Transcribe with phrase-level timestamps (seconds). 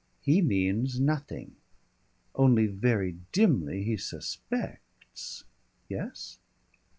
[0.19, 1.57] "He means nothing.
[2.33, 5.43] Only very dimly he suspects"
[5.89, 6.39] "Yes?"